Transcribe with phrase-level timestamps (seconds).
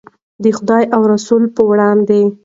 [0.43, 2.21] د خدای او رسول په وړاندې.